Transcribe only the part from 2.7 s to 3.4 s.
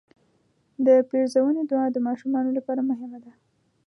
مهمه ده.